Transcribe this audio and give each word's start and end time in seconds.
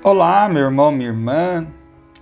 Olá, 0.00 0.48
meu 0.48 0.62
irmão, 0.62 0.92
minha 0.92 1.08
irmã. 1.08 1.66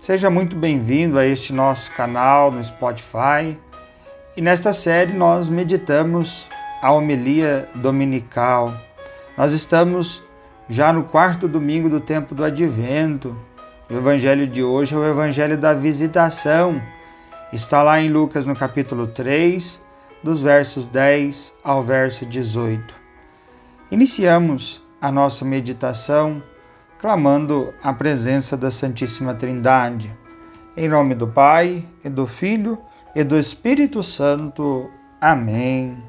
Seja 0.01 0.31
muito 0.31 0.57
bem-vindo 0.57 1.19
a 1.19 1.27
este 1.27 1.53
nosso 1.53 1.93
canal 1.93 2.51
no 2.51 2.65
Spotify. 2.65 3.55
E 4.35 4.41
nesta 4.41 4.73
série 4.73 5.13
nós 5.13 5.51
meditamos 5.51 6.49
a 6.81 6.91
homilia 6.91 7.69
dominical. 7.75 8.73
Nós 9.37 9.53
estamos 9.53 10.25
já 10.71 10.91
no 10.91 11.05
quarto 11.05 11.47
domingo 11.47 11.91
do 11.91 12.01
tempo 12.01 12.35
do 12.35 12.43
advento. 12.43 13.37
O 13.91 13.93
evangelho 13.93 14.47
de 14.47 14.63
hoje 14.63 14.95
é 14.95 14.99
o 14.99 15.07
evangelho 15.07 15.59
da 15.59 15.75
visitação. 15.75 16.81
Está 17.53 17.83
lá 17.83 18.01
em 18.01 18.09
Lucas 18.09 18.47
no 18.47 18.57
capítulo 18.57 19.07
3, 19.07 19.85
dos 20.23 20.41
versos 20.41 20.89
10 20.89 21.59
ao 21.63 21.83
verso 21.83 22.25
18. 22.25 22.95
Iniciamos 23.91 24.83
a 24.99 25.13
nossa 25.13 25.45
meditação 25.45 26.43
clamando 26.99 27.75
a 27.83 27.93
presença 27.93 28.57
da 28.57 28.71
Santíssima 28.71 29.35
Trindade. 29.35 30.15
Em 30.77 30.89
nome 30.89 31.15
do 31.15 31.27
Pai, 31.27 31.85
e 32.05 32.09
do 32.09 32.27
Filho 32.27 32.79
e 33.15 33.23
do 33.25 33.39
Espírito 33.39 34.03
Santo. 34.03 34.91
Amém. 35.21 36.03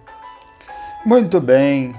Muito 1.06 1.40
bem, 1.40 1.96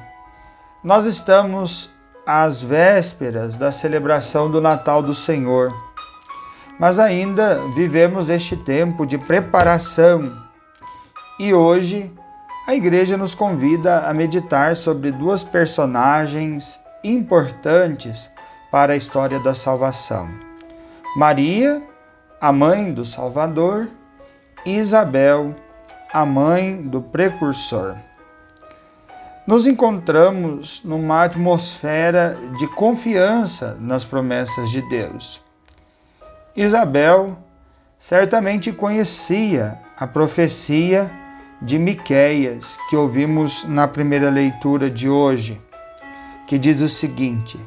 nós 0.85 1.07
estamos 1.07 1.91
às 2.27 2.63
vésperas 2.63 3.57
da 3.57 3.73
celebração 3.73 4.51
do 4.51 4.61
Natal 4.61 5.03
do 5.03 5.15
Senhor, 5.15 5.75
mas 6.79 6.99
ainda 6.99 7.59
vivemos 7.75 8.29
este 8.29 8.55
tempo 8.57 9.07
de 9.07 9.17
preparação 9.17 10.37
e 11.39 11.55
hoje 11.55 12.13
a 12.67 12.75
Igreja 12.75 13.17
nos 13.17 13.35
convida 13.35 14.01
a 14.01 14.13
meditar 14.13 14.77
sobre 14.77 15.11
duas 15.11 15.43
personagens 15.43 16.79
importantes 17.03 18.31
para 18.71 18.93
a 18.93 18.97
história 18.97 19.39
da 19.39 19.55
salvação: 19.55 20.29
Maria, 21.17 21.83
a 22.41 22.53
mãe 22.53 22.93
do 22.93 23.05
Salvador, 23.05 23.89
e 24.65 24.77
Isabel, 24.77 25.55
a 26.13 26.25
mãe 26.25 26.81
do 26.83 27.01
precursor. 27.01 27.97
Nos 29.47 29.67
encontramos 29.67 30.83
numa 30.85 31.25
atmosfera 31.25 32.37
de 32.59 32.67
confiança 32.67 33.77
nas 33.81 34.05
promessas 34.05 34.71
de 34.71 34.83
Deus. 34.91 35.41
Isabel 36.55 37.39
certamente 37.97 38.73
conhecia 38.73 39.81
a 39.97 40.07
profecia 40.07 41.11
de 41.63 41.79
Miqueias 41.79 42.79
que 42.89 42.97
ouvimos 42.97 43.65
na 43.65 43.89
primeira 43.89 44.31
leitura 44.31 44.91
de 44.91 45.09
hoje, 45.09 45.61
que 46.47 46.59
diz 46.59 46.81
o 46.83 46.89
seguinte: 46.89 47.59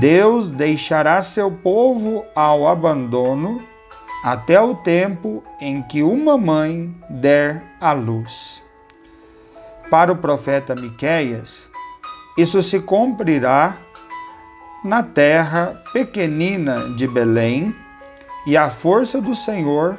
Deus 0.00 0.48
deixará 0.48 1.20
seu 1.22 1.50
povo 1.50 2.24
ao 2.34 2.66
abandono 2.66 3.62
até 4.22 4.60
o 4.60 4.74
tempo 4.74 5.42
em 5.60 5.82
que 5.82 6.02
uma 6.02 6.38
mãe 6.38 6.94
der 7.10 7.62
à 7.80 7.92
luz. 7.92 8.62
Para 9.90 10.12
o 10.12 10.16
profeta 10.16 10.74
Miqueias, 10.74 11.68
isso 12.38 12.62
se 12.62 12.80
cumprirá 12.80 13.76
na 14.84 15.02
terra 15.02 15.82
pequenina 15.92 16.88
de 16.96 17.06
Belém, 17.06 17.74
e 18.46 18.56
a 18.56 18.68
força 18.68 19.20
do 19.20 19.34
Senhor 19.34 19.98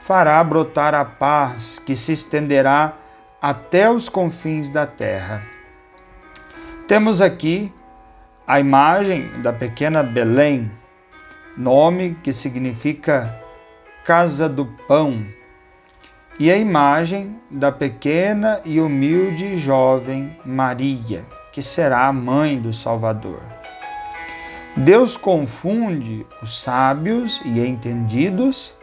fará 0.00 0.42
brotar 0.44 0.94
a 0.94 1.04
paz 1.04 1.78
que 1.78 1.96
se 1.96 2.12
estenderá 2.12 2.92
até 3.40 3.90
os 3.90 4.08
confins 4.08 4.68
da 4.68 4.86
terra. 4.86 5.42
Temos 6.86 7.20
aqui 7.20 7.72
a 8.46 8.60
imagem 8.60 9.40
da 9.40 9.52
pequena 9.52 10.02
Belém, 10.02 10.70
nome 11.56 12.16
que 12.22 12.32
significa 12.32 13.34
casa 14.04 14.48
do 14.48 14.66
pão, 14.66 15.26
e 16.38 16.50
a 16.50 16.56
imagem 16.56 17.40
da 17.50 17.72
pequena 17.72 18.60
e 18.64 18.80
humilde 18.80 19.56
jovem 19.56 20.38
Maria, 20.44 21.24
que 21.52 21.62
será 21.62 22.06
a 22.06 22.12
mãe 22.12 22.60
do 22.60 22.72
Salvador. 22.72 23.40
Deus 24.76 25.16
confunde 25.16 26.26
os 26.42 26.60
sábios 26.60 27.40
e 27.44 27.64
entendidos 27.64 28.74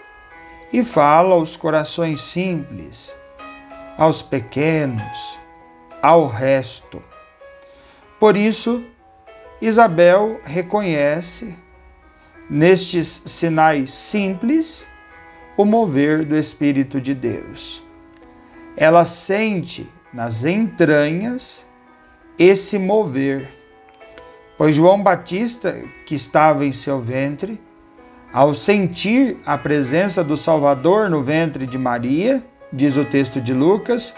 e 0.73 0.83
fala 0.83 1.35
aos 1.35 1.55
corações 1.55 2.21
simples, 2.21 3.15
aos 3.97 4.21
pequenos, 4.21 5.37
ao 6.01 6.27
resto. 6.27 7.03
Por 8.17 8.37
isso, 8.37 8.85
Isabel 9.61 10.39
reconhece 10.43 11.55
nestes 12.49 13.21
sinais 13.27 13.91
simples 13.91 14.87
o 15.55 15.63
mover 15.63 16.25
do 16.25 16.35
Espírito 16.35 16.99
de 16.99 17.13
Deus. 17.13 17.83
Ela 18.75 19.05
sente 19.05 19.87
nas 20.11 20.45
entranhas 20.45 21.65
esse 22.39 22.79
mover, 22.79 23.49
pois 24.57 24.75
João 24.75 25.03
Batista, 25.03 25.79
que 26.07 26.15
estava 26.15 26.65
em 26.65 26.71
seu 26.71 26.99
ventre, 26.99 27.61
ao 28.33 28.55
sentir 28.55 29.37
a 29.45 29.57
presença 29.57 30.23
do 30.23 30.35
Salvador 30.35 31.07
no 31.09 31.21
ventre 31.21 31.67
de 31.67 31.77
Maria, 31.77 32.43
diz 32.73 32.97
o 32.97 33.05
texto 33.05 33.39
de 33.39 33.53
Lucas, 33.53 34.15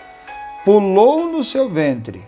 pulou 0.63 1.29
no 1.29 1.43
seu 1.43 1.67
ventre. 1.69 2.25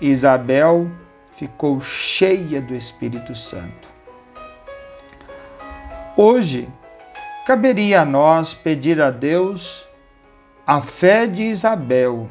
Isabel 0.00 0.90
ficou 1.36 1.80
cheia 1.80 2.60
do 2.60 2.74
Espírito 2.74 3.34
Santo. 3.34 3.88
Hoje, 6.16 6.68
caberia 7.44 8.02
a 8.02 8.04
nós 8.04 8.54
pedir 8.54 9.00
a 9.00 9.10
Deus 9.10 9.86
a 10.66 10.80
fé 10.80 11.26
de 11.26 11.42
Isabel, 11.42 12.30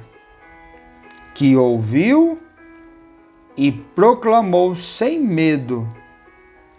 que 1.36 1.56
ouviu 1.56 2.42
e 3.58 3.72
proclamou 3.72 4.76
sem 4.76 5.20
medo 5.20 5.88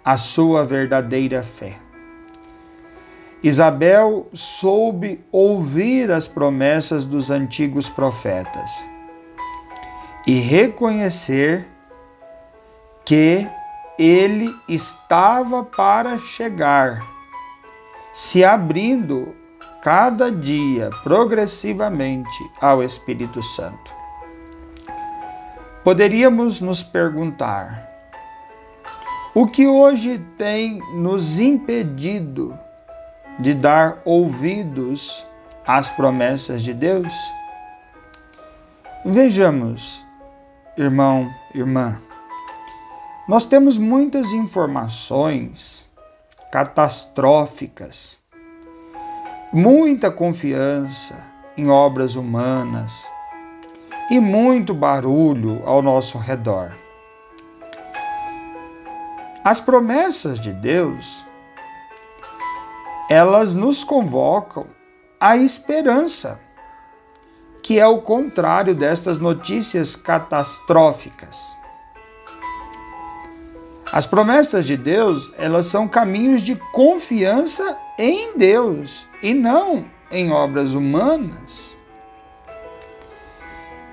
a 0.05 0.17
sua 0.17 0.65
verdadeira 0.65 1.43
fé. 1.43 1.75
Isabel 3.43 4.29
soube 4.33 5.23
ouvir 5.31 6.11
as 6.11 6.27
promessas 6.27 7.05
dos 7.05 7.31
antigos 7.31 7.91
profetas 7.91 8.71
e 10.27 10.39
reconhecer 10.39 11.74
que 13.05 13.47
ele 13.99 14.55
estava 14.69 15.63
para 15.63 16.19
chegar, 16.19 17.01
se 18.13 18.45
abrindo 18.45 19.35
cada 19.83 20.33
dia 20.33 20.91
progressivamente 21.03 22.51
ao 22.61 22.83
Espírito 22.83 23.43
Santo. 23.43 23.93
Poderíamos 25.85 26.61
nos 26.61 26.83
perguntar: 26.83 27.91
o 29.35 29.47
que 29.47 29.67
hoje 29.67 30.19
tem 30.39 30.79
nos 30.95 31.39
impedido 31.39 32.59
de 33.39 33.53
dar 33.53 34.01
ouvidos 34.05 35.27
às 35.67 35.91
promessas 35.91 36.63
de 36.63 36.73
Deus? 36.73 37.13
Vejamos, 39.05 40.07
irmão, 40.79 41.31
irmã. 41.55 42.01
Nós 43.27 43.47
temos 43.47 43.79
muitas 43.79 44.33
informações 44.33 45.91
catastróficas, 46.53 48.19
muita 49.51 50.11
confiança 50.11 51.17
em 51.57 51.71
obras 51.71 52.17
humanas 52.17 53.09
e 54.11 54.21
muito 54.21 54.75
barulho 54.75 55.63
ao 55.65 55.81
nosso 55.81 56.19
redor. 56.19 56.77
As 59.43 59.59
promessas 59.59 60.39
de 60.39 60.53
Deus, 60.53 61.27
elas 63.09 63.55
nos 63.55 63.83
convocam 63.83 64.67
à 65.19 65.35
esperança, 65.35 66.39
que 67.63 67.81
é 67.81 67.87
o 67.87 68.03
contrário 68.03 68.75
destas 68.75 69.17
notícias 69.17 69.97
catastróficas. 69.97 71.64
As 73.95 74.07
promessas 74.07 74.67
de 74.67 74.77
Deus, 74.77 75.33
elas 75.39 75.67
são 75.67 75.87
caminhos 75.87 76.43
de 76.43 76.57
confiança 76.73 77.79
em 77.97 78.37
Deus 78.37 79.07
e 79.23 79.33
não 79.33 79.85
em 80.11 80.33
obras 80.33 80.75
humanas. 80.75 81.79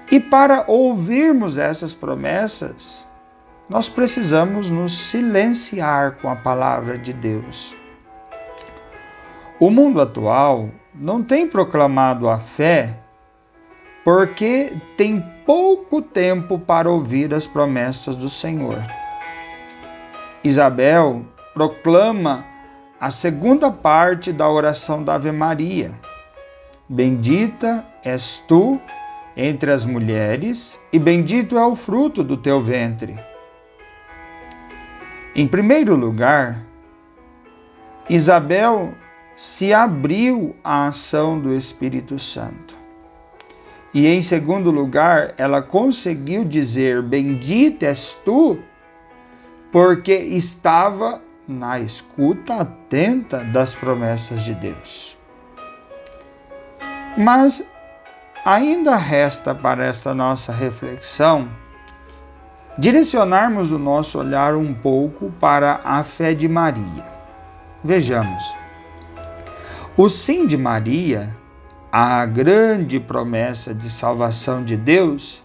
E 0.10 0.20
para 0.20 0.64
ouvirmos 0.66 1.60
essas 1.60 1.94
promessas, 1.94 3.08
nós 3.70 3.90
precisamos 3.90 4.72
nos 4.72 4.98
silenciar 4.98 6.18
com 6.20 6.28
a 6.28 6.36
palavra 6.36 6.98
de 6.98 7.14
Deus. 7.14 7.78
O 9.60 9.70
mundo 9.70 10.02
atual 10.02 10.72
não 10.96 11.22
tem 11.22 11.46
proclamado 11.46 12.28
a 12.28 12.40
fé 12.40 12.98
porque 14.04 14.76
tem 14.98 15.24
pouco 15.46 16.02
tempo 16.02 16.58
para 16.58 16.90
ouvir 16.90 17.32
as 17.36 17.46
promessas 17.46 18.16
do 18.16 18.30
Senhor. 18.30 18.82
Isabel 20.44 21.26
proclama 21.54 22.46
a 23.00 23.12
segunda 23.12 23.72
parte 23.72 24.32
da 24.32 24.50
oração 24.50 25.04
da 25.04 25.16
Ave 25.16 25.32
Maria. 25.32 25.92
Bendita 26.88 27.86
és 28.04 28.40
tu 28.48 28.82
entre 29.36 29.72
as 29.72 29.86
mulheres, 29.86 30.80
e 30.92 31.00
bendito 31.00 31.58
é 31.58 31.66
o 31.66 31.76
fruto 31.76 32.24
do 32.24 32.36
teu 32.36 32.60
ventre. 32.60 33.18
Em 35.36 35.48
primeiro 35.48 35.96
lugar, 35.96 36.66
Isabel 38.10 38.94
se 39.36 39.74
abriu 39.74 40.56
à 40.64 40.88
ação 40.88 41.40
do 41.40 41.56
Espírito 41.56 42.20
Santo. 42.20 42.76
E 43.94 44.08
em 44.08 44.22
segundo 44.22 44.72
lugar, 44.72 45.34
ela 45.38 45.62
conseguiu 45.62 46.44
dizer: 46.44 47.02
Bendita 47.02 47.86
és 47.86 48.18
tu, 48.26 48.60
porque 49.72 50.14
estava 50.14 51.22
na 51.48 51.80
escuta 51.80 52.62
atenta 52.62 53.44
das 53.44 53.74
promessas 53.74 54.44
de 54.44 54.54
Deus. 54.54 55.18
Mas 57.18 57.68
ainda 58.46 58.96
resta 58.96 59.54
para 59.54 59.86
esta 59.86 60.14
nossa 60.14 60.52
reflexão 60.52 61.50
direcionarmos 62.78 63.72
o 63.72 63.78
nosso 63.78 64.18
olhar 64.20 64.56
um 64.56 64.74
pouco 64.74 65.32
para 65.40 65.82
a 65.84 66.04
fé 66.04 66.34
de 66.34 66.48
Maria. 66.48 67.06
Vejamos. 67.84 68.44
O 69.98 70.08
sim 70.08 70.48
de 70.48 70.58
Maria, 70.58 71.36
a 71.92 72.26
grande 72.26 73.00
promessa 73.00 73.74
de 73.74 73.90
salvação 73.90 74.64
de 74.64 74.78
Deus, 74.78 75.44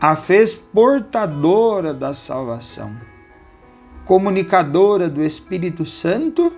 a 0.00 0.14
fez 0.14 0.54
portadora 0.54 1.92
da 1.92 2.14
salvação, 2.14 2.96
comunicadora 4.04 5.08
do 5.08 5.20
Espírito 5.22 5.84
Santo 5.84 6.56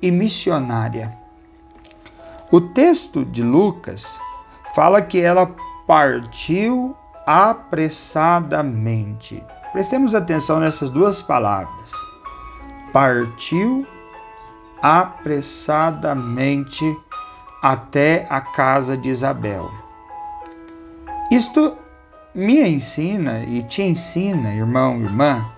e 0.00 0.10
missionária. 0.10 1.14
O 2.50 2.58
texto 2.60 3.22
de 3.24 3.42
Lucas 3.42 4.18
fala 4.74 5.02
que 5.02 5.20
ela 5.20 5.54
partiu 5.86 6.96
apressadamente. 7.26 9.44
Prestemos 9.72 10.14
atenção 10.14 10.58
nessas 10.60 10.88
duas 10.88 11.20
palavras. 11.20 11.92
Partiu 12.92 13.86
apressadamente 14.80 16.96
até 17.62 18.26
a 18.30 18.40
casa 18.40 18.96
de 18.96 19.10
Isabel. 19.10 19.70
Isto 21.30 21.76
me 22.34 22.60
ensina 22.68 23.44
e 23.44 23.62
te 23.62 23.82
ensina, 23.82 24.52
irmão, 24.52 25.00
irmã, 25.00 25.48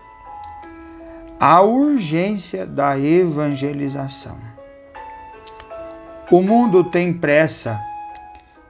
a 1.41 1.63
urgência 1.63 2.67
da 2.67 2.99
evangelização. 2.99 4.37
O 6.31 6.43
mundo 6.43 6.85
tem 6.85 7.13
pressa 7.13 7.81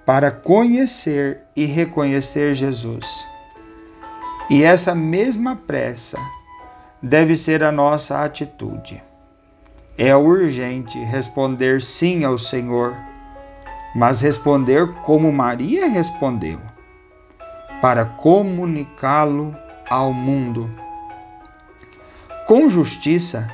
para 0.04 0.30
conhecer 0.30 1.40
e 1.56 1.64
reconhecer 1.64 2.54
Jesus. 2.54 3.26
E 4.48 4.62
essa 4.62 4.94
mesma 4.94 5.56
pressa 5.56 6.18
deve 7.02 7.34
ser 7.34 7.64
a 7.64 7.72
nossa 7.72 8.22
atitude. 8.22 9.02
É 9.98 10.14
urgente 10.14 10.98
responder 10.98 11.80
sim 11.80 12.22
ao 12.24 12.38
Senhor, 12.38 12.94
mas 13.94 14.20
responder 14.20 14.92
como 15.02 15.32
Maria 15.32 15.88
respondeu, 15.88 16.60
para 17.80 18.04
comunicá-lo 18.04 19.54
ao 19.88 20.12
mundo. 20.12 20.70
Com 22.46 22.68
justiça, 22.68 23.50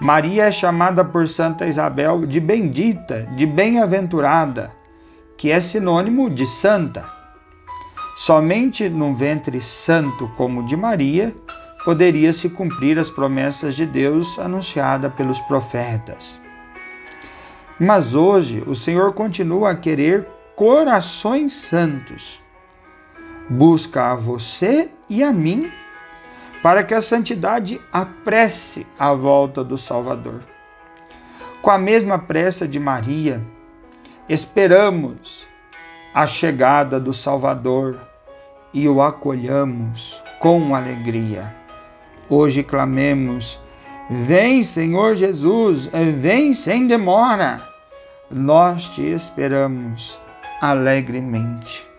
Maria 0.00 0.44
é 0.44 0.52
chamada 0.52 1.04
por 1.04 1.26
Santa 1.28 1.66
Isabel 1.66 2.26
de 2.26 2.40
bendita, 2.40 3.28
de 3.34 3.46
bem-aventurada, 3.46 4.72
que 5.36 5.50
é 5.50 5.60
sinônimo 5.60 6.28
de 6.28 6.44
santa. 6.46 7.06
Somente 8.16 8.88
num 8.88 9.14
ventre 9.14 9.60
santo 9.60 10.28
como 10.36 10.60
o 10.60 10.66
de 10.66 10.76
Maria 10.76 11.34
poderia 11.84 12.32
se 12.32 12.48
cumprir 12.48 12.98
as 12.98 13.10
promessas 13.10 13.74
de 13.74 13.86
Deus 13.86 14.38
anunciada 14.38 15.08
pelos 15.08 15.40
profetas. 15.40 16.40
Mas 17.78 18.14
hoje 18.14 18.64
o 18.66 18.74
Senhor 18.74 19.12
continua 19.12 19.70
a 19.70 19.76
querer 19.76 20.26
corações 20.54 21.52
santos. 21.52 22.42
Busca 23.48 24.12
a 24.12 24.14
você 24.14 24.90
e 25.08 25.22
a 25.22 25.32
mim 25.32 25.70
para 26.62 26.82
que 26.82 26.94
a 26.94 27.00
santidade 27.00 27.80
apresse 27.92 28.86
a 28.98 29.12
volta 29.12 29.62
do 29.62 29.78
Salvador. 29.78 30.40
Com 31.62 31.70
a 31.70 31.78
mesma 31.78 32.18
pressa 32.18 32.66
de 32.66 32.80
Maria, 32.80 33.40
esperamos 34.28 35.46
a 36.12 36.26
chegada 36.26 36.98
do 36.98 37.12
Salvador 37.12 37.98
e 38.72 38.88
o 38.88 39.00
acolhamos 39.00 40.20
com 40.40 40.74
alegria. 40.74 41.54
Hoje 42.28 42.62
clamemos: 42.62 43.60
Vem, 44.10 44.62
Senhor 44.62 45.14
Jesus, 45.14 45.88
vem 46.18 46.52
sem 46.52 46.86
demora. 46.86 47.62
Nós 48.30 48.88
te 48.88 49.02
esperamos 49.02 50.20
alegremente. 50.60 51.95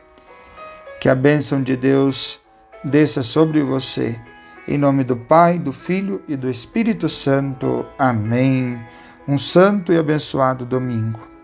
Que 0.99 1.09
a 1.09 1.15
bênção 1.15 1.61
de 1.61 1.75
Deus 1.75 2.41
desça 2.83 3.21
sobre 3.21 3.61
você. 3.61 4.19
Em 4.67 4.77
nome 4.77 5.03
do 5.03 5.15
Pai, 5.15 5.59
do 5.59 5.71
Filho 5.71 6.21
e 6.27 6.35
do 6.35 6.49
Espírito 6.49 7.07
Santo. 7.07 7.85
Amém. 7.97 8.77
Um 9.27 9.37
santo 9.37 9.93
e 9.93 9.97
abençoado 9.97 10.65
domingo. 10.65 11.36